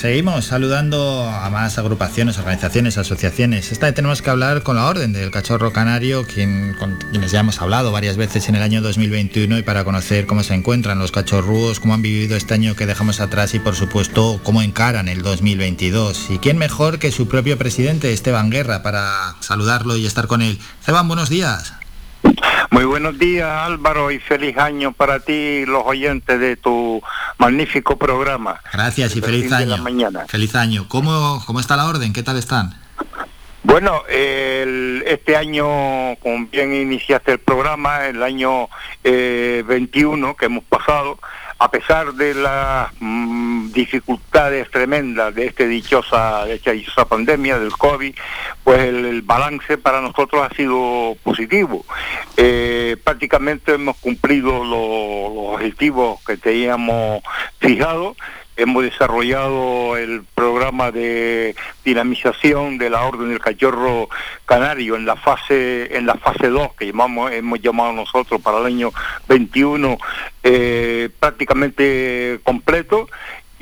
Seguimos 0.00 0.46
saludando 0.46 1.28
a 1.28 1.50
más 1.50 1.76
agrupaciones, 1.76 2.38
organizaciones, 2.38 2.96
asociaciones. 2.96 3.70
Esta 3.70 3.84
vez 3.84 3.94
tenemos 3.94 4.22
que 4.22 4.30
hablar 4.30 4.62
con 4.62 4.76
la 4.76 4.86
Orden 4.86 5.12
del 5.12 5.30
Cachorro 5.30 5.74
Canario, 5.74 6.24
quien, 6.24 6.72
con 6.78 6.96
quienes 7.10 7.32
ya 7.32 7.40
hemos 7.40 7.60
hablado 7.60 7.92
varias 7.92 8.16
veces 8.16 8.48
en 8.48 8.54
el 8.54 8.62
año 8.62 8.80
2021 8.80 9.58
y 9.58 9.62
para 9.62 9.84
conocer 9.84 10.26
cómo 10.26 10.42
se 10.42 10.54
encuentran 10.54 10.98
los 10.98 11.12
cachorrúos, 11.12 11.80
cómo 11.80 11.92
han 11.92 12.00
vivido 12.00 12.34
este 12.34 12.54
año 12.54 12.74
que 12.76 12.86
dejamos 12.86 13.20
atrás 13.20 13.52
y 13.52 13.58
por 13.58 13.76
supuesto 13.76 14.40
cómo 14.42 14.62
encaran 14.62 15.06
el 15.06 15.20
2022. 15.20 16.30
Y 16.30 16.38
quién 16.38 16.56
mejor 16.56 16.98
que 16.98 17.12
su 17.12 17.28
propio 17.28 17.58
presidente, 17.58 18.14
Esteban 18.14 18.48
Guerra, 18.48 18.82
para 18.82 19.36
saludarlo 19.40 19.98
y 19.98 20.06
estar 20.06 20.28
con 20.28 20.40
él. 20.40 20.58
Esteban, 20.80 21.08
buenos 21.08 21.28
días. 21.28 21.74
Muy 22.70 22.84
buenos 22.84 23.18
días 23.18 23.48
Álvaro 23.48 24.12
y 24.12 24.20
feliz 24.20 24.56
año 24.56 24.92
para 24.92 25.18
ti 25.18 25.66
los 25.66 25.82
oyentes 25.84 26.38
de 26.38 26.56
tu 26.56 27.02
magnífico 27.36 27.96
programa. 27.98 28.60
Gracias 28.72 29.16
y 29.16 29.20
feliz 29.20 29.50
año. 29.52 29.76
mañana. 29.78 30.26
Feliz 30.28 30.54
año. 30.54 30.86
¿Cómo, 30.88 31.42
¿Cómo 31.46 31.58
está 31.58 31.76
la 31.76 31.88
orden? 31.88 32.12
¿Qué 32.12 32.22
tal 32.22 32.38
están? 32.38 32.74
Bueno, 33.62 34.02
este 34.08 35.36
año, 35.36 35.66
como 36.22 36.46
bien 36.46 36.72
iniciaste 36.72 37.32
el 37.32 37.40
programa, 37.40 38.06
el 38.06 38.22
año 38.22 38.68
21 39.02 40.30
eh, 40.30 40.34
que 40.38 40.46
hemos 40.46 40.64
pasado, 40.64 41.18
a 41.60 41.70
pesar 41.70 42.14
de 42.14 42.32
las 42.32 42.88
mm, 43.00 43.70
dificultades 43.72 44.70
tremendas 44.70 45.34
de, 45.34 45.44
este 45.44 45.68
dichosa, 45.68 46.46
de 46.46 46.54
esta 46.54 46.70
dichosa 46.70 47.04
pandemia 47.04 47.58
del 47.58 47.72
COVID, 47.72 48.14
pues 48.64 48.80
el, 48.80 49.20
balance 49.20 49.76
para 49.76 50.00
nosotros 50.00 50.42
ha 50.42 50.54
sido 50.54 51.16
positivo. 51.22 51.84
Eh, 52.38 52.96
prácticamente 53.04 53.74
hemos 53.74 53.98
cumplido 53.98 54.64
los 54.64 55.54
objetivos 55.54 56.24
que 56.24 56.38
teníamos 56.38 57.22
fijados 57.58 58.16
hemos 58.56 58.82
desarrollado 58.82 59.96
el 59.96 60.22
programa 60.34 60.90
de 60.90 61.54
dinamización 61.84 62.78
de 62.78 62.90
la 62.90 63.04
Orden 63.04 63.30
del 63.30 63.40
Cachorro 63.40 64.08
Canario 64.44 64.96
en 64.96 65.06
la 65.06 65.16
fase 65.16 65.96
en 65.96 66.06
la 66.06 66.16
fase 66.16 66.48
2 66.48 66.74
que 66.74 66.86
llamamos 66.86 67.32
hemos 67.32 67.60
llamado 67.60 67.92
nosotros 67.92 68.40
para 68.40 68.58
el 68.58 68.66
año 68.66 68.92
21 69.28 69.98
eh, 70.42 71.08
prácticamente 71.18 72.40
completo 72.42 73.08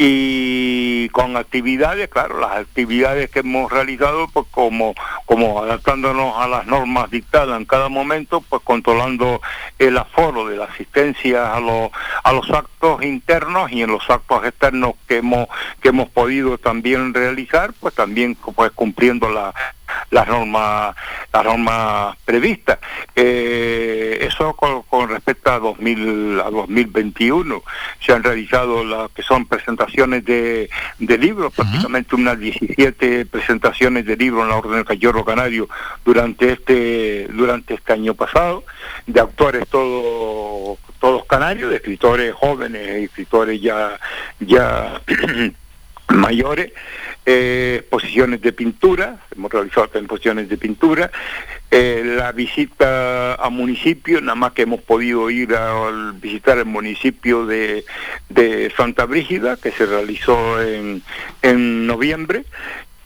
y 0.01 1.09
con 1.09 1.37
actividades, 1.37 2.09
claro, 2.09 2.39
las 2.39 2.53
actividades 2.53 3.31
que 3.31 3.41
hemos 3.41 3.71
realizado, 3.73 4.29
pues 4.29 4.47
como, 4.53 4.95
como 5.27 5.61
adaptándonos 5.61 6.37
a 6.39 6.47
las 6.47 6.67
normas 6.67 7.11
dictadas 7.11 7.59
en 7.59 7.67
cada 7.67 7.89
momento, 7.89 8.41
pues 8.49 8.63
controlando 8.63 9.41
el 9.81 9.99
aforo 9.99 10.47
de 10.47 10.57
la 10.57 10.67
asistencia 10.67 11.53
a 11.53 11.59
los, 11.59 11.91
a 12.23 12.33
los 12.33 12.49
actos 12.49 13.03
internos 13.03 13.73
y 13.73 13.83
en 13.83 13.91
los 13.91 14.09
actos 14.09 14.47
externos 14.47 14.93
que 15.09 15.17
hemos, 15.17 15.49
que 15.83 15.89
hemos 15.89 16.09
podido 16.11 16.59
también 16.59 17.13
realizar, 17.13 17.73
pues 17.81 17.93
también 17.93 18.37
pues 18.55 18.71
cumpliendo 18.71 19.29
la, 19.29 19.53
las 20.11 20.27
normas 20.29 20.95
las 21.33 21.45
normas 21.45 22.17
previstas. 22.25 22.79
Eh, 23.15 24.19
eso 24.23 24.55
con, 24.55 25.09
respecto 25.09 25.51
a 25.51 25.59
2000 25.59 26.41
a 26.41 26.51
2021 26.51 27.63
se 28.01 28.13
han 28.13 28.23
realizado 28.23 28.85
las 28.85 29.11
que 29.11 29.23
son 29.23 29.47
presentaciones 29.47 30.25
de, 30.25 30.71
de 30.99 31.19
libros 31.19 31.53
prácticamente 31.55 32.15
unas 32.15 32.39
17 32.39 33.27
presentaciones 33.27 34.07
de 34.07 34.17
libros 34.17 34.43
en 34.45 34.51
la 34.51 34.57
orden 34.57 34.73
del 34.73 34.85
Cachorro 34.85 35.25
Canario 35.25 35.69
durante 36.05 36.53
este 36.53 37.29
durante 37.33 37.75
este 37.75 37.93
año 37.93 38.15
pasado 38.15 38.65
de 39.07 39.21
autores 39.21 39.67
todos 39.69 40.79
todos 41.01 41.25
canarios 41.27 41.71
de 41.71 41.77
escritores 41.77 42.35
jóvenes 42.35 43.05
escritores 43.05 43.61
ya 43.61 43.99
ya 44.41 45.01
mayores 46.09 46.73
eh, 47.31 47.81
exposiciones 47.81 48.41
de 48.41 48.55
pintura, 48.55 49.19
hemos 49.37 49.53
realizado 49.53 49.85
exposiciones 49.85 50.49
de 50.49 50.57
pintura, 50.57 51.11
eh, 51.71 52.15
la 52.17 52.33
visita 52.33 53.35
a 53.35 53.51
municipio, 53.51 54.23
nada 54.23 54.35
más 54.35 54.53
que 54.53 54.63
hemos 54.63 54.81
podido 54.81 55.29
ir 55.29 55.55
a, 55.55 55.91
visitar 56.15 56.57
el 56.57 56.65
municipio 56.65 57.45
de, 57.45 57.85
de, 58.31 58.73
Santa 58.75 59.05
Brígida, 59.05 59.59
que 59.59 59.73
se 59.73 59.85
realizó 59.85 60.63
en, 60.63 61.03
en 61.43 61.87
noviembre, 61.87 62.47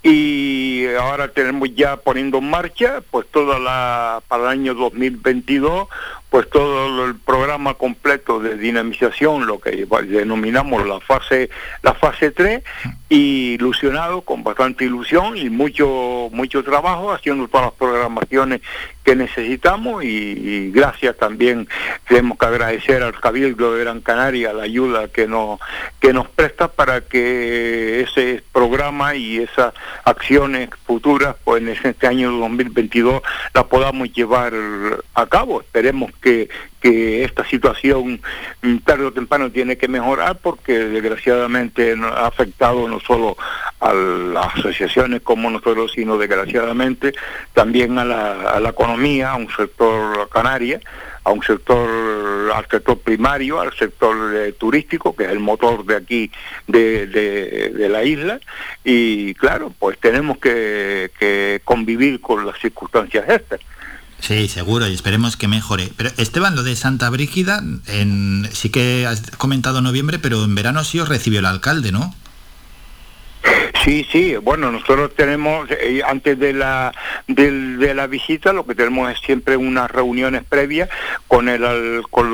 y 0.04 0.86
ahora 1.00 1.32
tenemos 1.32 1.74
ya 1.74 1.96
poniendo 1.96 2.38
en 2.38 2.48
marcha 2.48 3.02
pues 3.10 3.26
toda 3.28 3.58
la 3.58 4.22
para 4.28 4.44
el 4.44 4.48
año 4.50 4.74
2022 4.74 5.88
pues 6.32 6.48
todo 6.48 7.04
el 7.04 7.14
programa 7.16 7.74
completo 7.74 8.40
de 8.40 8.56
dinamización, 8.56 9.44
lo 9.44 9.60
que 9.60 9.86
denominamos 10.06 10.86
la 10.86 10.98
fase 10.98 11.50
la 11.82 11.92
fase 11.92 12.30
3 12.30 12.62
y 13.10 13.52
ilusionado 13.52 14.22
con 14.22 14.42
bastante 14.42 14.86
ilusión 14.86 15.36
y 15.36 15.50
mucho 15.50 16.30
mucho 16.32 16.64
trabajo 16.64 17.12
haciendo 17.12 17.48
todas 17.48 17.66
las 17.66 17.74
programaciones 17.74 18.62
que 19.04 19.16
necesitamos 19.16 20.04
y, 20.04 20.70
gracias 20.70 21.16
también 21.16 21.68
tenemos 22.08 22.38
que 22.38 22.46
agradecer 22.46 23.02
al 23.02 23.18
Cabildo 23.18 23.74
de 23.74 23.84
Gran 23.84 24.00
Canaria 24.00 24.52
la 24.52 24.62
ayuda 24.62 25.08
que 25.08 25.26
nos 25.26 25.60
que 26.00 26.12
nos 26.12 26.28
presta 26.28 26.68
para 26.68 27.00
que 27.00 28.00
ese 28.00 28.42
programa 28.52 29.14
y 29.14 29.38
esas 29.38 29.74
acciones 30.04 30.70
futuras 30.86 31.36
pues 31.44 31.62
en 31.62 31.68
este 31.68 32.06
año 32.06 32.30
2022 32.32 33.22
la 33.54 33.64
podamos 33.64 34.12
llevar 34.12 34.52
a 35.14 35.26
cabo. 35.26 35.60
Esperemos 35.60 36.10
que, 36.20 36.48
que 36.80 37.24
esta 37.24 37.44
situación 37.44 38.20
mm, 38.62 38.78
tarde 38.78 39.06
o 39.06 39.12
temprano 39.12 39.50
tiene 39.50 39.76
que 39.76 39.88
mejorar 39.88 40.38
porque 40.42 40.78
desgraciadamente 40.78 41.94
ha 42.02 42.26
afectado 42.26 42.88
no 42.88 43.00
solo 43.00 43.36
a 43.82 43.92
las 43.92 44.54
asociaciones 44.54 45.22
como 45.22 45.50
nosotros, 45.50 45.92
sino 45.94 46.16
desgraciadamente 46.16 47.12
también 47.52 47.98
a 47.98 48.04
la, 48.04 48.52
a 48.52 48.60
la 48.60 48.68
economía, 48.68 49.32
a 49.32 49.36
un 49.36 49.48
sector 49.50 50.28
canaria, 50.28 50.80
a 51.24 51.32
un 51.32 51.42
sector, 51.42 51.88
al 52.54 52.66
sector 52.70 52.98
primario, 52.98 53.60
al 53.60 53.72
sector 53.74 54.16
eh, 54.36 54.52
turístico, 54.52 55.16
que 55.16 55.24
es 55.24 55.30
el 55.30 55.40
motor 55.40 55.84
de 55.84 55.96
aquí, 55.96 56.30
de, 56.68 57.06
de, 57.08 57.88
la 57.88 58.04
isla, 58.04 58.40
y 58.84 59.34
claro, 59.34 59.74
pues 59.78 59.98
tenemos 59.98 60.38
que, 60.38 61.10
que 61.18 61.60
convivir 61.64 62.20
con 62.20 62.46
las 62.46 62.58
circunstancias 62.58 63.24
estas. 63.28 63.60
Sí, 64.20 64.46
seguro, 64.46 64.86
y 64.86 64.94
esperemos 64.94 65.36
que 65.36 65.48
mejore. 65.48 65.90
Pero 65.96 66.10
Esteban, 66.16 66.54
lo 66.54 66.62
de 66.62 66.76
Santa 66.76 67.10
Brígida, 67.10 67.60
en, 67.88 68.48
sí 68.52 68.70
que 68.70 69.04
has 69.04 69.32
comentado 69.32 69.82
noviembre, 69.82 70.20
pero 70.20 70.44
en 70.44 70.54
verano 70.54 70.84
sí 70.84 71.00
os 71.00 71.08
recibió 71.08 71.40
el 71.40 71.46
alcalde, 71.46 71.90
¿no? 71.90 72.14
Sí, 73.84 74.06
sí, 74.12 74.36
bueno, 74.36 74.70
nosotros 74.70 75.12
tenemos, 75.16 75.68
eh, 75.72 76.02
antes 76.06 76.38
de 76.38 76.52
la, 76.52 76.92
de, 77.26 77.94
la 77.94 78.06
visita, 78.06 78.52
lo 78.52 78.64
que 78.64 78.76
tenemos 78.76 79.10
es 79.10 79.18
siempre 79.18 79.56
unas 79.56 79.90
reuniones 79.90 80.44
previas 80.44 80.88
con, 81.26 81.48
el, 81.48 82.02
con, 82.08 82.32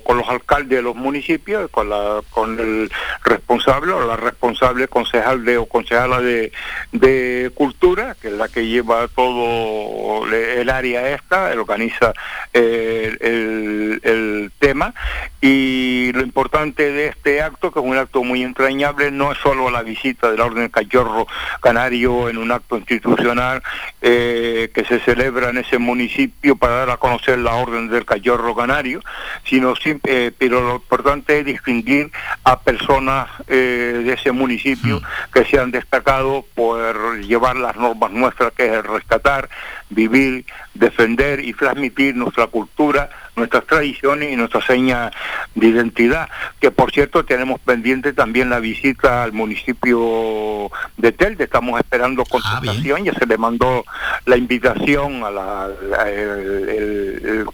con 0.00 0.16
los 0.16 0.28
alcaldes 0.28 0.78
de 0.78 0.82
los 0.82 0.94
municipios, 0.94 1.68
con, 1.72 1.90
la, 1.90 2.20
con 2.30 2.60
el 2.60 2.92
responsable 3.24 3.92
o 3.92 4.06
la 4.06 4.14
responsable 4.14 4.86
concejal 4.86 5.44
de, 5.44 5.58
o 5.58 5.66
concejala 5.66 6.20
de, 6.20 6.52
de 6.92 7.50
cultura, 7.54 8.14
que 8.20 8.28
es 8.28 8.34
la 8.34 8.46
que 8.46 8.64
lleva 8.64 9.08
todo 9.08 10.32
el 10.32 10.70
área 10.70 11.10
esta, 11.10 11.50
organiza 11.58 12.12
eh, 12.52 13.16
el, 13.20 14.00
el 14.04 14.52
tema, 14.60 14.94
y 15.40 16.12
lo 16.12 16.22
importante 16.22 16.92
de 16.92 17.08
este 17.08 17.42
acto, 17.42 17.72
que 17.72 17.80
es 17.80 17.84
un 17.84 17.96
acto 17.96 18.22
muy 18.22 18.44
entrañable, 18.44 19.10
no 19.10 19.32
es 19.32 19.38
solo 19.38 19.70
la 19.70 19.82
visita 19.82 20.30
de 20.30 20.38
la 20.38 20.44
Orden 20.44 20.68
Cachorro 20.84 21.26
Canario 21.60 22.28
en 22.28 22.38
un 22.38 22.52
acto 22.52 22.76
institucional 22.76 23.62
eh, 24.00 24.70
que 24.74 24.84
se 24.84 25.00
celebra 25.00 25.50
en 25.50 25.58
ese 25.58 25.78
municipio 25.78 26.56
para 26.56 26.76
dar 26.76 26.90
a 26.90 26.96
conocer 26.96 27.38
la 27.38 27.54
Orden 27.54 27.88
del 27.88 28.04
Cachorro 28.04 28.54
Canario, 28.54 29.00
sino 29.44 29.74
eh, 29.84 30.32
pero 30.36 30.60
lo 30.60 30.76
importante 30.76 31.40
es 31.40 31.46
distinguir 31.46 32.10
a 32.44 32.60
personas 32.60 33.28
eh, 33.48 34.02
de 34.04 34.12
ese 34.12 34.32
municipio 34.32 35.00
que 35.32 35.44
se 35.44 35.58
han 35.58 35.70
destacado 35.70 36.44
por 36.54 37.20
llevar 37.20 37.56
las 37.56 37.76
normas 37.76 38.10
nuestras, 38.12 38.52
que 38.52 38.66
es 38.66 38.84
rescatar, 38.84 39.48
vivir, 39.90 40.44
defender 40.74 41.40
y 41.40 41.52
transmitir 41.52 42.14
nuestra 42.16 42.46
cultura 42.46 43.10
nuestras 43.36 43.64
tradiciones 43.66 44.32
y 44.32 44.36
nuestra 44.36 44.60
seña 44.60 45.10
de 45.54 45.68
identidad. 45.68 46.28
Que 46.60 46.70
por 46.70 46.92
cierto 46.92 47.24
tenemos 47.24 47.60
pendiente 47.60 48.12
también 48.12 48.50
la 48.50 48.60
visita 48.60 49.22
al 49.22 49.32
municipio 49.32 50.70
de 50.96 51.12
Telde, 51.12 51.44
estamos 51.44 51.80
esperando 51.80 52.22
ah, 52.22 52.26
contestación, 52.30 53.04
ya 53.04 53.14
se 53.14 53.26
le 53.26 53.38
mandó 53.38 53.84
la 54.26 54.36
invitación 54.36 55.24
a 55.24 55.30
la, 55.30 55.68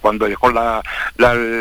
cuando 0.01 0.27
dejó 0.27 0.51
la, 0.51 0.81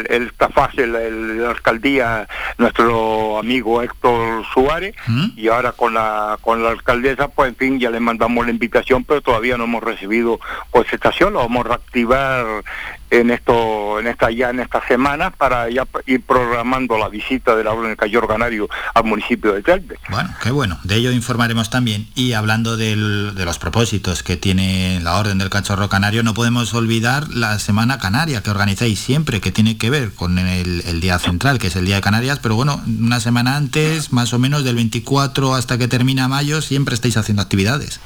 esta 0.08 0.48
fase 0.48 0.86
la, 0.86 1.00
la, 1.00 1.50
alcaldía 1.50 2.28
nuestro 2.58 3.38
amigo 3.38 3.82
Héctor 3.82 4.29
Suárez 4.44 4.94
¿Mm? 5.06 5.28
y 5.36 5.48
ahora 5.48 5.72
con 5.72 5.94
la 5.94 6.38
con 6.40 6.62
la 6.62 6.70
alcaldesa 6.70 7.28
pues 7.28 7.50
en 7.50 7.56
fin 7.56 7.80
ya 7.80 7.90
le 7.90 8.00
mandamos 8.00 8.44
la 8.44 8.52
invitación 8.52 9.04
pero 9.04 9.20
todavía 9.20 9.56
no 9.56 9.64
hemos 9.64 9.82
recibido 9.82 10.38
contestación, 10.70 11.32
lo 11.32 11.40
vamos 11.40 11.64
a 11.64 11.68
reactivar 11.68 12.62
en 13.10 13.30
esto, 13.30 13.98
en 13.98 14.06
esta 14.06 14.30
ya 14.30 14.50
en 14.50 14.60
esta 14.60 14.86
semana 14.86 15.30
para 15.30 15.68
ya 15.68 15.86
ir 16.06 16.22
programando 16.22 16.96
la 16.96 17.08
visita 17.08 17.56
de 17.56 17.64
la 17.64 17.72
Orden 17.72 17.88
del 17.88 17.96
Cayor 17.96 18.28
Canario 18.28 18.68
al 18.94 19.04
municipio 19.04 19.52
de 19.52 19.62
Telde. 19.62 19.98
Bueno, 20.08 20.30
qué 20.42 20.50
bueno, 20.50 20.78
de 20.84 20.94
ello 20.96 21.10
informaremos 21.10 21.70
también. 21.70 22.08
Y 22.14 22.34
hablando 22.34 22.76
de 22.76 22.96
los 22.96 23.58
propósitos 23.58 24.22
que 24.22 24.36
tiene 24.36 25.00
la 25.02 25.16
Orden 25.16 25.38
del 25.38 25.50
Cachorro 25.50 25.88
Canario, 25.88 26.22
no 26.22 26.34
podemos 26.34 26.72
olvidar 26.72 27.28
la 27.30 27.58
Semana 27.58 27.98
Canaria 27.98 28.42
que 28.42 28.50
organizáis 28.50 29.00
siempre, 29.00 29.40
que 29.40 29.50
tiene 29.50 29.76
que 29.76 29.90
ver 29.90 30.14
con 30.14 30.38
el, 30.38 30.82
el 30.86 31.00
Día 31.00 31.18
Central, 31.18 31.58
que 31.58 31.66
es 31.66 31.76
el 31.76 31.86
Día 31.86 31.96
de 31.96 32.02
Canarias, 32.02 32.38
pero 32.40 32.54
bueno, 32.54 32.80
una 32.86 33.18
semana 33.18 33.56
antes, 33.56 34.12
más 34.12 34.29
o 34.32 34.38
menos 34.38 34.64
del 34.64 34.76
24 34.76 35.54
hasta 35.54 35.78
que 35.78 35.88
termina 35.88 36.28
mayo, 36.28 36.60
siempre 36.60 36.94
estáis 36.94 37.16
haciendo 37.16 37.42
actividades. 37.42 38.00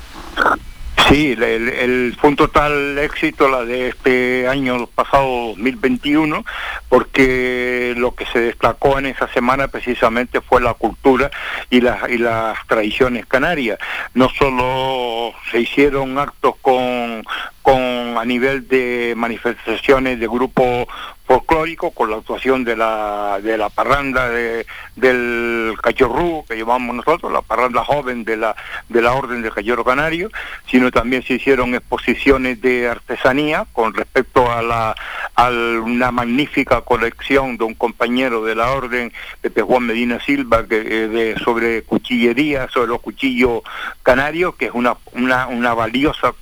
Sí, 1.08 1.36
el, 1.38 2.16
fue 2.18 2.30
un 2.30 2.36
total 2.36 2.98
éxito 2.98 3.48
la 3.48 3.64
de 3.64 3.88
este 3.88 4.48
año 4.48 4.86
pasado 4.86 5.48
2021, 5.48 6.44
porque 6.88 7.94
lo 7.98 8.14
que 8.14 8.24
se 8.26 8.40
destacó 8.40 8.98
en 8.98 9.06
esa 9.06 9.28
semana 9.28 9.68
precisamente 9.68 10.40
fue 10.40 10.62
la 10.62 10.72
cultura 10.72 11.30
y, 11.68 11.76
y 11.76 12.18
las 12.18 12.66
tradiciones 12.66 13.26
canarias. 13.26 13.78
No 14.14 14.30
solo 14.30 15.34
se 15.50 15.60
hicieron 15.60 16.16
actos 16.18 16.54
con, 16.62 17.22
con 17.60 18.16
a 18.16 18.24
nivel 18.24 18.66
de 18.66 19.12
manifestaciones 19.14 20.18
de 20.18 20.26
grupos 20.26 20.86
folclórico 21.26 21.90
con 21.90 22.10
la 22.10 22.18
actuación 22.18 22.64
de 22.64 22.76
la, 22.76 23.40
de 23.42 23.56
la 23.56 23.70
parranda 23.70 24.28
de, 24.28 24.66
del 24.96 25.74
cachorrú 25.82 26.44
que 26.48 26.56
llevamos 26.56 26.94
nosotros, 26.94 27.32
la 27.32 27.42
parranda 27.42 27.84
joven 27.84 28.24
de 28.24 28.36
la, 28.36 28.54
de 28.88 29.02
la 29.02 29.12
Orden 29.14 29.42
del 29.42 29.52
Cachorro 29.52 29.84
Canario, 29.84 30.30
sino 30.70 30.90
también 30.90 31.22
se 31.22 31.34
hicieron 31.34 31.74
exposiciones 31.74 32.60
de 32.60 32.88
artesanía 32.88 33.66
con 33.72 33.94
respecto 33.94 34.50
a, 34.50 34.62
la, 34.62 34.94
a 35.36 35.48
una 35.48 36.10
magnífica 36.10 36.80
colección 36.82 37.56
de 37.56 37.64
un 37.64 37.74
compañero 37.74 38.44
de 38.44 38.54
la 38.54 38.70
Orden, 38.70 39.12
Pepe 39.40 39.62
Juan 39.62 39.86
Medina 39.86 40.20
Silva, 40.20 40.66
que, 40.66 40.76
eh, 40.76 41.08
de, 41.08 41.38
sobre 41.44 41.82
cuchillería, 41.82 42.68
sobre 42.68 42.88
los 42.88 43.00
cuchillos 43.00 43.62
canarios, 44.02 44.54
que 44.54 44.66
es 44.66 44.72
una, 44.72 44.96
una, 45.12 45.48
una 45.48 45.74
valiosa 45.74 46.32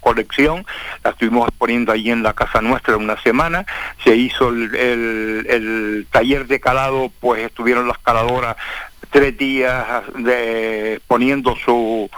colección, 0.00 0.66
la 1.04 1.10
estuvimos 1.10 1.48
exponiendo 1.48 1.92
allí 1.92 2.10
en 2.10 2.22
la 2.22 2.32
casa 2.32 2.60
nuestra 2.60 2.96
una 2.96 3.20
semana, 3.22 3.64
se 4.02 4.16
hizo 4.16 4.48
el, 4.48 6.06
taller 6.10 6.46
de 6.46 6.60
calado, 6.60 7.10
pues 7.20 7.42
estuvieron 7.42 7.88
las 7.88 7.98
caladoras 7.98 8.56
tres 9.12 9.36
días 9.36 10.04
de, 10.16 11.00
poniendo 11.06 11.54
sus 11.54 12.08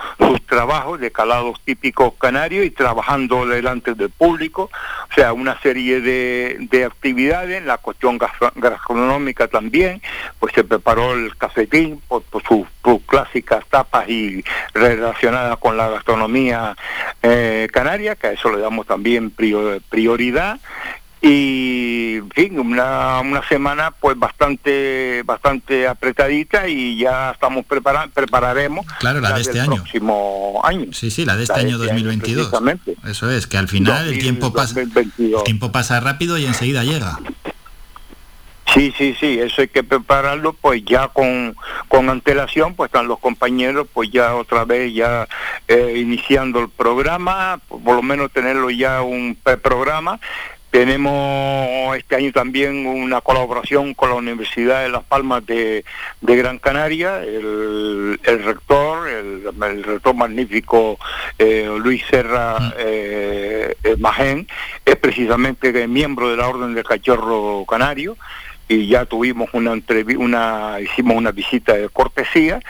trabajos 0.46 1.00
de 1.00 1.11
calados 1.11 1.61
típicos 1.64 2.14
canarios 2.19 2.64
y 2.64 2.70
trabajando 2.70 3.44
delante 3.46 3.94
del 3.94 4.11
público, 4.11 4.70
o 5.11 5.14
sea, 5.14 5.32
una 5.32 5.61
serie 5.61 6.00
de, 6.00 6.85
actividades, 6.85 7.64
la 7.64 7.79
cuestión 7.79 8.17
gastronómica 8.17 9.49
también, 9.49 10.00
pues 10.38 10.55
se 10.55 10.62
preparó 10.62 11.14
el 11.14 11.37
cafetín 11.37 12.00
por, 12.06 12.23
sus, 12.46 12.67
clásicas 13.06 13.64
tapas 13.69 14.08
y 14.08 14.44
relacionadas 14.73 15.58
con 15.58 15.76
la 15.76 15.88
gastronomía 15.88 16.76
eh, 17.23 17.69
canaria, 17.73 18.14
que 18.14 18.29
a 18.29 18.32
eso 18.32 18.50
le 18.50 18.61
damos 18.61 18.87
también 18.87 19.31
prioridad, 19.31 20.61
y 21.26 22.17
en 22.17 22.31
fin 22.31 22.59
una, 22.61 23.21
una 23.21 23.43
semana 23.49 23.91
pues 23.93 24.19
bastante 24.19 25.23
bastante 25.25 25.88
apretadita 25.88 26.69
y 26.69 26.99
ya 26.99 27.31
estamos 27.31 27.65
preparando 27.65 28.12
prepararemos 28.12 28.85
claro 28.99 29.21
la, 29.21 29.32
de 29.32 29.41
este 29.41 29.59
año. 29.59 29.76
próximo 29.76 30.61
año. 30.62 30.93
Sí 30.93 31.11
sí 31.11 31.25
la 31.25 31.37
de 31.37 31.44
este 31.44 31.59
año 31.59 31.79
2022 31.79 32.53
este 32.53 32.97
eso 33.09 33.31
es 33.31 33.47
que 33.47 33.56
al 33.56 33.69
final 33.69 34.06
el 34.06 34.19
tiempo 34.19 34.53
pasa 34.53 34.79
el 34.81 35.43
tiempo 35.44 35.73
pasa 35.73 35.99
rápido 36.00 36.37
y 36.37 36.44
enseguida 36.44 36.85
llega. 36.85 37.19
Sí, 38.73 38.93
sí, 38.99 39.15
sí, 39.20 39.38
eso 39.38 39.62
hay 39.62 39.69
que 39.69 39.85
prepararlo 39.85 40.53
pues 40.53 40.82
ya 40.85 41.06
con, 41.09 41.55
con 41.87 42.11
antelación, 42.11 42.75
pues 42.75 42.88
están 42.88 43.06
los 43.06 43.20
compañeros 43.20 43.87
pues 43.93 44.11
ya 44.11 44.35
otra 44.35 44.65
vez 44.65 44.93
ya 44.93 45.29
eh, 45.69 45.94
iniciando 45.97 46.59
el 46.59 46.69
programa, 46.70 47.61
por 47.69 47.94
lo 47.94 48.03
menos 48.03 48.32
tenerlo 48.32 48.70
ya 48.70 49.03
un 49.03 49.38
programa 49.62 50.19
tenemos 50.75 51.97
este 51.97 52.17
año 52.17 52.32
también 52.32 52.85
una 52.85 53.21
colaboración 53.21 53.94
con 53.94 54.09
la 54.09 54.17
Universidad 54.17 54.82
de 54.82 54.88
Las 54.88 55.05
Palmas 55.05 55.47
de, 55.47 55.85
Gran 56.21 56.59
Canaria, 56.59 57.23
el, 57.23 58.19
rector, 58.25 59.06
el, 59.06 59.85
rector 59.85 60.15
magnífico 60.17 60.99
eh, 61.38 61.71
Luis 61.79 62.03
Serra 62.11 62.59
mm. 62.59 62.73
eh, 62.79 63.76
Magén, 64.00 64.49
es 64.85 64.97
precisamente 64.97 65.87
miembro 65.87 66.29
de 66.29 66.38
la 66.38 66.49
Orden 66.49 66.75
del 66.75 66.82
Cachorro 66.82 67.65
Canario. 67.67 68.17
Y 68.67 68.88
ya 68.88 69.05
tuvimos 69.05 69.50
una 69.53 69.75
una 70.17 70.81
hicimos 70.81 71.17
una 71.17 71.31
visita 71.31 71.75
de 71.75 71.91
cortesía 71.91 72.61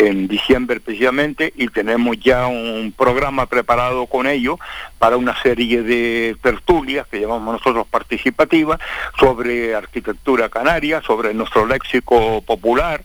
en 0.00 0.28
diciembre 0.28 0.80
precisamente 0.80 1.52
y 1.56 1.68
tenemos 1.68 2.18
ya 2.18 2.46
un 2.46 2.92
programa 2.96 3.44
preparado 3.46 4.06
con 4.06 4.26
ellos 4.26 4.58
para 4.98 5.18
una 5.18 5.40
serie 5.42 5.82
de 5.82 6.36
tertulias 6.42 7.06
que 7.06 7.20
llamamos 7.20 7.54
nosotros 7.54 7.86
participativas 7.86 8.80
sobre 9.18 9.74
arquitectura 9.74 10.48
canaria, 10.48 11.02
sobre 11.02 11.34
nuestro 11.34 11.66
léxico 11.66 12.40
popular, 12.40 13.04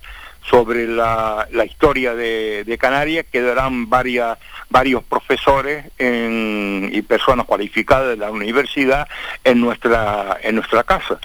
sobre 0.49 0.87
la, 0.87 1.47
historia 1.65 2.13
de, 2.13 2.77
Canarias, 2.79 3.25
que 3.29 3.41
darán 3.41 3.89
varias, 3.89 4.37
varios 4.69 5.03
profesores 5.03 5.85
y 5.99 7.01
personas 7.01 7.45
cualificadas 7.45 8.09
de 8.09 8.17
la 8.17 8.31
universidad 8.31 9.07
en 9.43 9.59
nuestra, 9.59 10.37
en 10.43 10.55
nuestra 10.55 10.83
casa. 10.83 11.19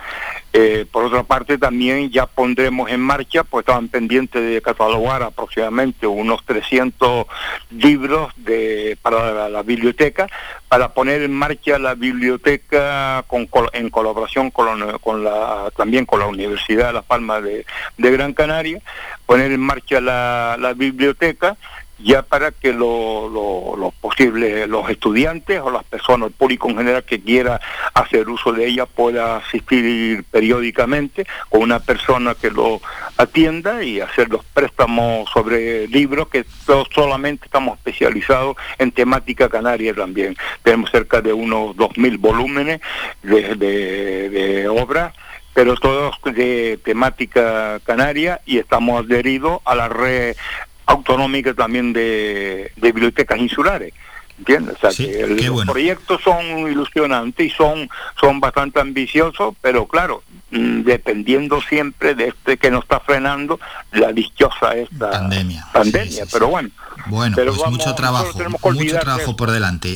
Eh, 0.53 0.85
por 0.91 1.05
otra 1.05 1.23
parte, 1.23 1.59
también 1.59 2.11
ya 2.11 2.27
pondremos 2.27 2.91
en 2.91 3.01
marcha, 3.01 3.45
pues 3.45 3.63
estaban 3.63 3.87
pendientes 3.89 4.43
de 4.43 4.61
catalogar 4.61 5.23
aproximadamente 5.23 6.09
unos 6.09 6.45
300 6.45 7.27
libros 7.71 8.33
de, 8.37 8.99
para 9.01 9.49
la, 9.49 9.63
biblioteca, 9.63 10.27
para 10.69 10.93
poner 10.93 11.23
en 11.23 11.33
marcha 11.33 11.79
la 11.79 11.95
biblioteca 11.95 13.25
con, 13.29 13.49
en 13.73 13.91
colaboración 13.91 14.51
con, 14.51 14.99
con, 14.99 15.23
la, 15.23 15.71
también 15.77 16.05
con 16.05 16.19
la 16.19 16.27
Universidad 16.27 16.89
de 16.89 16.93
Las 16.95 17.05
Palmas 17.05 17.45
de, 17.45 17.65
Gran 17.97 18.33
Canaria, 18.33 18.81
poner 19.27 19.53
en 19.53 19.61
marcha 19.61 20.01
la, 20.01 20.57
la 20.59 20.73
biblioteca 20.73 21.57
ya 22.03 22.23
para 22.23 22.51
que 22.51 22.73
los 22.73 23.95
posibles, 24.01 24.69
los 24.69 24.89
estudiantes 24.91 25.61
o 25.61 25.71
las 25.71 25.85
personas, 25.85 26.29
el 26.29 26.35
público 26.35 26.69
en 26.69 26.79
general 26.79 27.05
que 27.05 27.21
quiera 27.21 27.61
hacer 28.01 28.29
uso 28.29 28.53
de 28.53 28.67
ella 28.67 28.87
pueda 28.87 29.37
asistir 29.37 30.25
periódicamente 30.31 31.27
con 31.49 31.63
una 31.63 31.81
persona 31.81 32.35
que 32.35 32.51
lo 32.51 32.81
atienda 33.17 33.83
y 33.83 34.01
hacer 34.01 34.29
los 34.29 34.45
préstamos 34.45 35.29
sobre 35.31 35.89
libros 35.89 36.29
que 36.29 36.45
solamente 36.95 37.47
estamos 37.47 37.79
especializados 37.79 38.57
en 38.79 38.93
temática 38.93 39.49
canaria 39.49 39.95
también. 39.95 40.37
Tenemos 40.63 40.91
cerca 40.91 41.21
de 41.21 41.33
unos 41.33 41.77
2.000 41.77 42.19
volúmenes 42.19 42.81
de, 43.23 43.57
de 43.57 44.69
obras 44.69 45.13
pero 45.53 45.75
todos 45.75 46.17
de 46.25 46.79
temática 46.85 47.81
canaria 47.85 48.41
y 48.47 48.59
estamos 48.59 49.05
adheridos 49.05 49.61
a 49.65 49.75
la 49.75 49.89
red 49.89 50.37
autonómica 50.87 51.55
también 51.55 51.93
de, 51.93 52.73
bibliotecas 52.77 53.39
insulares. 53.39 53.93
¿Entiendes? 54.41 54.77
O 54.83 54.91
sea, 54.91 55.07
que 55.07 55.27
los 55.27 55.67
proyectos 55.67 56.23
son 56.23 56.43
ilusionantes 56.71 57.47
y 57.47 57.51
son, 57.51 57.91
son 58.19 58.41
bastante 58.41 58.81
ambiciosos, 58.81 59.55
pero 59.61 59.87
claro, 59.87 60.23
mm, 60.51 60.81
dependiendo 60.81 61.61
siempre 61.61 62.15
de 62.15 62.29
este 62.29 62.57
que 62.57 62.71
nos 62.71 62.85
está 62.85 63.01
frenando 63.01 63.61
la 63.93 64.13
dichosa 64.13 64.73
esta 64.73 65.11
pandemia. 65.11 65.67
pandemia. 65.75 66.25
Pero 66.33 66.49
bueno, 66.49 66.71
bueno, 67.09 67.37
pues 67.37 67.71
mucho 67.71 67.95
trabajo, 67.95 68.39
mucho 68.73 68.99
trabajo 68.99 69.37
por 69.37 69.51
delante. 69.51 69.95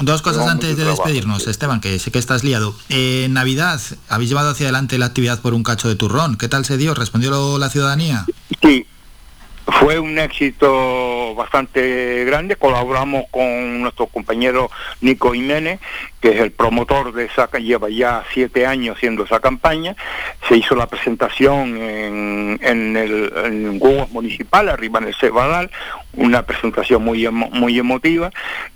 dos 0.00 0.22
cosas 0.22 0.48
antes 0.48 0.78
de 0.78 0.84
despedirnos, 0.86 1.46
Esteban, 1.46 1.82
que 1.82 1.98
sé 1.98 2.10
que 2.10 2.18
estás 2.18 2.44
liado. 2.44 2.74
En 2.88 3.34
Navidad 3.34 3.78
habéis 4.08 4.30
llevado 4.30 4.50
hacia 4.50 4.66
adelante 4.66 4.96
la 4.96 5.06
actividad 5.06 5.42
por 5.42 5.52
un 5.52 5.62
cacho 5.62 5.88
de 5.88 5.96
turrón. 5.96 6.36
¿Qué 6.36 6.48
tal 6.48 6.64
se 6.64 6.78
dio? 6.78 6.94
¿Respondió 6.94 7.58
la 7.58 7.68
ciudadanía? 7.68 8.24
Sí, 8.62 8.86
fue 9.66 9.98
un 9.98 10.18
éxito 10.18 11.34
bastante 11.34 12.24
grande. 12.24 12.56
Colaboramos 12.56 13.24
con 13.30 13.82
nuestro 13.82 14.06
compañero 14.06 14.70
Nico 15.00 15.32
Jiménez, 15.32 15.80
que 16.20 16.30
es 16.30 16.40
el 16.40 16.52
promotor 16.52 17.12
de 17.12 17.26
esa, 17.26 17.48
lleva 17.58 17.88
ya 17.88 18.24
siete 18.32 18.66
años 18.66 18.96
haciendo 18.96 19.24
esa 19.24 19.40
campaña. 19.40 19.96
Se 20.48 20.56
hizo 20.56 20.74
la 20.74 20.86
presentación 20.86 21.76
en, 21.76 22.58
en 22.62 22.96
el 22.96 23.32
en 23.44 23.80
Municipal, 24.10 24.68
arriba 24.68 25.00
en 25.00 25.08
el 25.08 25.14
Cebadal, 25.14 25.70
una 26.14 26.44
presentación 26.44 27.02
muy, 27.02 27.28
muy 27.28 27.78
emotiva, 27.78 28.30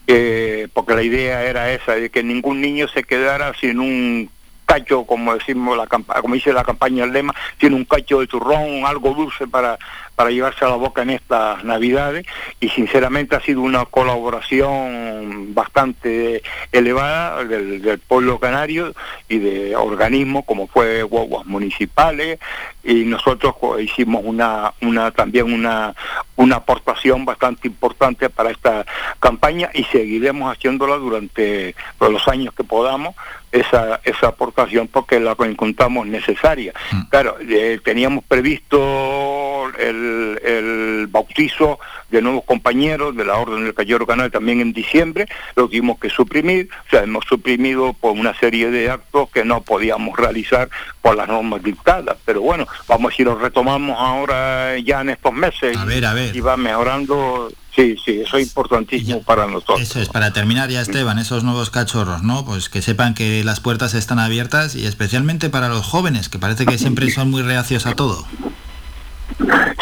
eh, 0.07 0.68
porque 0.73 0.95
la 0.95 1.02
idea 1.02 1.45
era 1.45 1.73
esa, 1.73 1.95
de 1.95 2.11
que 2.11 2.23
ningún 2.23 2.61
niño 2.61 2.88
se 2.88 3.04
quedara 3.04 3.54
sin 3.61 3.78
un 3.78 4.30
cacho, 4.68 5.04
como 5.04 5.34
decimos 5.34 5.78
la 5.78 5.87
como 5.87 6.34
dice 6.34 6.52
la 6.52 6.62
campaña 6.62 7.04
el 7.04 7.12
lema, 7.12 7.34
tiene 7.56 7.75
un 7.75 7.87
cacho 7.87 8.20
de 8.20 8.26
turrón, 8.26 8.84
algo 8.84 9.14
dulce 9.14 9.46
para, 9.46 9.78
para 10.14 10.30
llevarse 10.30 10.62
a 10.64 10.68
la 10.68 10.75
boca 10.75 11.02
en 11.02 11.10
estas 11.10 11.64
navidades 11.64 12.26
y 12.60 12.68
sinceramente 12.68 13.34
ha 13.34 13.40
sido 13.40 13.62
una 13.62 13.87
colaboración 13.87 15.54
bastante 15.54 16.42
elevada 16.70 17.44
del, 17.44 17.98
pueblo 18.06 18.38
canario 18.38 18.94
y 19.28 19.38
de 19.38 19.75
organismos 19.75 20.44
como 20.44 20.66
fue 20.66 21.02
guaguas 21.02 21.46
municipales 21.46 22.38
y 22.84 23.04
nosotros 23.04 23.54
hicimos 23.80 24.22
una, 24.25 24.75
una 24.82 25.10
también 25.12 25.52
una, 25.52 25.94
una 26.37 26.56
aportación 26.56 27.25
bastante 27.25 27.68
importante 27.68 28.28
para 28.28 28.50
esta 28.50 28.84
campaña 29.20 29.70
y 29.72 29.84
seguiremos 29.84 30.52
haciéndola 30.52 30.96
durante 30.96 31.75
los 32.00 32.28
años 32.28 32.52
que 32.54 32.64
podamos 32.64 33.14
esa, 33.52 34.00
esa 34.05 34.28
aportación 34.28 34.88
porque 34.88 35.21
la 35.21 35.37
encontramos 35.38 36.07
necesaria. 36.07 36.73
Mm. 36.93 37.00
Claro, 37.11 37.37
eh, 37.40 37.81
teníamos 37.83 38.25
previsto 38.25 39.69
el, 39.78 40.40
el, 40.45 41.07
bautizo 41.09 41.78
de 42.11 42.23
nuevos 42.23 42.45
compañeros 42.45 43.17
de 43.17 43.25
la 43.25 43.37
Orden 43.37 43.64
del 43.64 43.75
Cayero 43.75 44.07
Canal 44.07 44.31
también 44.31 44.61
en 44.61 44.73
diciembre, 44.73 45.26
lo 45.57 45.67
tuvimos 45.67 45.99
que 45.99 46.09
suprimir, 46.09 46.69
o 46.87 46.90
sea, 46.90 47.02
hemos 47.02 47.25
suprimido 47.25 47.93
por 47.93 48.12
una 48.12 48.35
serie 48.35 48.71
de 48.71 48.90
actos 48.90 49.31
que 49.31 49.45
no 49.45 49.62
podíamos 49.62 50.17
realizar 50.17 50.69
por 51.02 51.17
las 51.17 51.28
normas 51.28 51.62
dictadas, 51.62 52.17
pero 52.25 52.40
bueno, 52.40 52.67
vamos 52.87 53.12
a 53.12 53.17
si 53.17 53.25
lo 53.25 53.37
retomamos 53.37 53.97
ahora 53.99 54.78
ya 54.78 55.00
en 55.00 55.11
estos 55.11 55.33
meses 55.33 55.76
a 55.76 55.85
ver, 55.85 56.05
a 56.05 56.14
ver. 56.14 56.35
y 56.35 56.40
va 56.40 56.57
mejorando 56.57 57.50
Sí, 57.78 57.94
sí, 58.04 58.20
eso 58.23 58.38
es 58.38 58.49
importantísimo 58.49 59.23
para 59.23 59.47
nosotros. 59.47 59.80
Eso 59.80 60.00
es, 60.00 60.08
para 60.08 60.32
terminar 60.32 60.68
ya, 60.68 60.80
Esteban, 60.80 61.16
esos 61.20 61.44
nuevos 61.44 61.70
cachorros, 61.70 62.25
¿no? 62.25 62.44
Pues 62.44 62.68
que 62.68 62.82
sepan 62.82 63.14
que 63.14 63.44
las 63.44 63.61
puertas 63.61 63.94
están 63.94 64.18
abiertas 64.18 64.75
y 64.75 64.85
especialmente 64.85 65.49
para 65.49 65.68
los 65.68 65.87
jóvenes, 65.87 66.28
que 66.28 66.40
parece 66.40 66.66
que 66.66 66.76
siempre 66.76 67.08
son 67.12 67.30
muy 67.30 67.42
reacios 67.42 67.87
a 67.87 67.94
todo. 67.94 68.26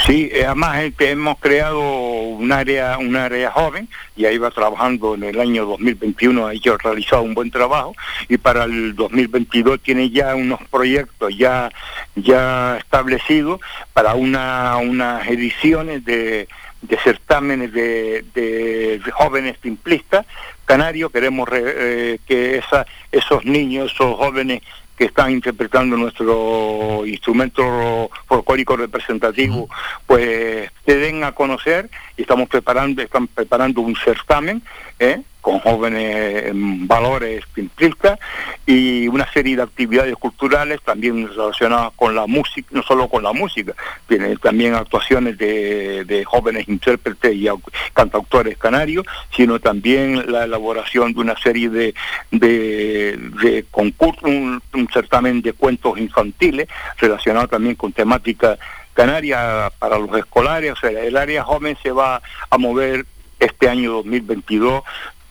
Sí, 0.07 0.31
además 0.45 0.81
este, 0.81 1.13
hemos 1.13 1.39
creado 1.39 1.81
un 1.81 2.53
área, 2.53 2.99
un 2.99 3.17
área 3.17 3.51
joven 3.51 3.89
y 4.15 4.27
ahí 4.27 4.37
va 4.37 4.51
trabajando 4.51 5.15
en 5.15 5.25
el 5.25 5.41
año 5.41 5.65
2021, 5.65 6.47
ha 6.47 6.53
hecho 6.53 6.77
realizado 6.77 7.23
un 7.23 7.33
buen 7.33 7.51
trabajo 7.51 7.95
y 8.29 8.37
para 8.37 8.65
el 8.65 8.95
2022 8.95 9.81
tiene 9.81 10.11
ya 10.11 10.35
unos 10.35 10.61
proyectos 10.71 11.35
ya, 11.39 11.71
ya 12.15 12.77
establecidos 12.77 13.61
para 13.95 14.15
una, 14.15 14.77
unas 14.77 15.27
ediciones 15.29 16.05
de 16.05 16.47
de 16.87 16.99
certámenes 16.99 17.73
de, 17.73 19.01
jóvenes 19.13 19.57
simplistas 19.63 20.27
canarios. 20.65 21.13
Queremos 21.13 21.49
eh, 21.53 22.19
que 22.27 22.59
esa, 22.59 22.87
esos 23.13 23.45
niños, 23.45 23.93
esos 23.93 24.17
jóvenes 24.17 24.63
que 24.97 25.05
están 25.05 25.31
interpretando 25.31 25.97
nuestro 25.97 27.05
instrumento 27.05 28.11
folclórico 28.27 28.77
representativo, 28.77 29.69
pues 30.07 30.71
se 30.87 30.97
den 30.97 31.23
a 31.23 31.33
conocer 31.33 31.91
y 32.17 32.23
estamos 32.23 32.49
preparando, 32.49 33.03
están 33.03 33.27
preparando 33.27 33.83
un 33.83 33.95
certamen, 33.95 34.63
¿eh? 34.99 35.21
Con 35.47 35.61
jóvenes 35.61 36.51
valores 36.89 37.45
simplistas 37.55 38.19
y 38.67 39.07
una 39.07 39.31
serie 39.33 39.55
de 39.55 39.63
actividades 39.63 40.17
culturales 40.17 40.81
también 40.83 41.29
relacionadas 41.29 41.93
con 41.95 42.17
la 42.17 42.27
música, 42.27 42.67
no 42.73 42.83
solo 42.83 43.07
con 43.07 43.23
la 43.23 43.33
música, 43.33 43.73
tiene 44.09 44.37
también 44.39 44.75
actuaciones 44.75 45.39
de, 45.39 46.25
jóvenes 46.27 46.69
intérpretes 46.69 47.33
y 47.33 47.47
cantautores 47.93 48.59
canarios, 48.59 49.07
sino 49.37 49.61
también 49.61 50.33
la 50.33 50.43
elaboración 50.43 51.13
de 51.13 51.21
una 51.21 51.39
serie 51.39 51.71
de, 51.71 51.95
de, 52.33 53.65
concursos, 53.71 54.25
un, 54.25 54.89
certamen 54.93 55.43
de 55.43 55.53
cuentos 55.53 55.97
infantiles 55.97 56.67
relacionado 56.99 57.47
también 57.47 57.77
con 57.77 57.93
temática 57.93 58.59
canaria 58.95 59.71
para 59.79 59.97
los 59.97 60.13
escolares, 60.19 60.73
o 60.73 60.77
sea, 60.77 60.91
el 60.91 61.17
área 61.17 61.45
joven 61.45 61.79
se 61.85 61.93
va 61.93 62.21
a 62.51 62.59
mover 62.59 63.07
este 63.39 63.69
año 63.69 63.93
2022 63.93 64.83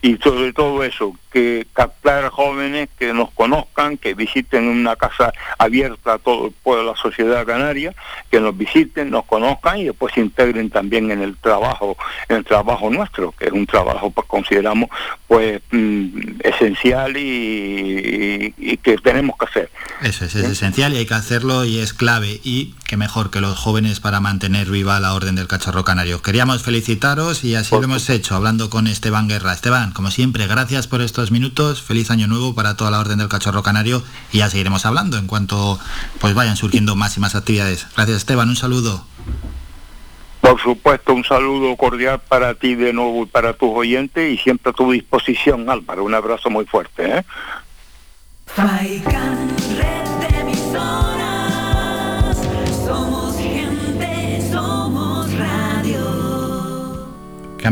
y 0.02 0.18
sobre 0.18 0.54
todo 0.54 0.84
eso, 0.84 1.14
que 1.32 1.66
captar 1.74 2.30
jóvenes 2.30 2.90
que 2.98 3.14
nos 3.14 3.32
conozcan, 3.32 3.98
que 3.98 4.14
visiten 4.14 4.68
una 4.68 4.96
casa 4.96 5.34
abierta 5.58 6.14
a 6.14 6.18
todo 6.18 6.48
el 6.48 6.52
pueblo 6.52 6.84
de 6.84 6.92
la 6.92 6.96
sociedad 6.96 7.46
canaria, 7.46 7.94
que 8.30 8.40
nos 8.40 8.56
visiten, 8.58 9.10
nos 9.10 9.26
conozcan 9.26 9.80
y 9.80 9.86
después 9.86 10.14
se 10.14 10.22
integren 10.22 10.70
también 10.70 11.12
en 11.12 11.22
el 11.22 11.36
trabajo, 11.38 11.98
en 12.30 12.38
el 12.38 12.46
trabajo 12.46 12.90
nuestro, 12.90 13.34
que 13.34 13.46
es 13.46 13.52
un 13.52 13.66
trabajo 13.66 14.14
que 14.14 14.22
consideramos 14.28 14.90
pues 15.28 15.62
mm, 15.72 16.40
esencial 16.44 17.18
y, 17.18 18.54
que 18.82 18.98
tenemos 18.98 19.36
que 19.38 19.46
hacer. 19.46 19.72
Eso 20.04 20.26
es, 20.26 20.36
es 20.36 20.46
esencial 20.46 20.94
y 20.94 20.98
hay 20.98 21.06
que 21.06 21.14
hacerlo 21.16 21.66
y 21.66 21.80
es 21.80 21.94
clave 21.94 22.40
y 22.44 22.76
que 22.88 22.98
mejor 22.98 23.32
que 23.32 23.42
los 23.42 23.58
jóvenes 23.58 24.00
para 24.00 24.20
mantener 24.20 24.70
viva 24.70 25.00
la 25.00 25.14
orden 25.14 25.36
del 25.36 25.48
cacharro 25.48 25.84
canario. 25.84 26.22
Queríamos 26.22 26.64
felicitaros 26.64 27.44
y 27.44 27.56
así 27.56 27.76
lo 27.76 27.84
hemos 27.84 28.10
hecho, 28.10 28.36
hablando 28.36 28.70
con 28.70 28.88
Esteban 28.88 29.28
Guerra. 29.28 29.54
Esteban, 29.54 29.85
como 29.94 30.12
siempre, 30.12 30.48
gracias 30.48 30.88
por 30.88 31.02
estos 31.02 31.32
minutos, 31.32 31.82
feliz 31.82 32.12
año 32.12 32.28
nuevo 32.28 32.56
para 32.56 32.76
toda 32.76 32.92
la 32.92 33.00
orden 33.00 33.18
del 33.18 33.28
cacharro 33.28 33.64
canario 33.64 34.04
y 34.32 34.40
ya 34.40 34.50
seguiremos 34.50 34.86
hablando 34.86 35.18
en 35.18 35.28
cuanto 35.28 35.80
pues 36.20 36.34
vayan 36.34 36.58
surgiendo 36.58 36.96
más 36.96 37.18
y 37.18 37.20
más 37.20 37.36
actividades. 37.36 37.88
Gracias 37.96 38.18
Esteban, 38.18 38.50
un 38.50 38.56
saludo. 38.56 39.06
Por 40.42 40.62
supuesto, 40.62 41.14
un 41.14 41.24
saludo 41.24 41.76
cordial 41.76 42.22
para 42.28 42.54
ti 42.54 42.76
de 42.76 42.94
nuevo 42.94 43.24
y 43.24 43.26
para 43.26 43.54
tus 43.54 43.70
oyentes 43.74 44.32
y 44.32 44.38
siempre 44.38 44.70
a 44.70 44.74
tu 44.74 44.92
disposición, 44.92 45.70
Álvaro. 45.70 46.04
Un 46.04 46.14
abrazo 46.14 46.52
muy 46.52 46.66
fuerte. 46.66 47.18
¿eh? 47.18 47.26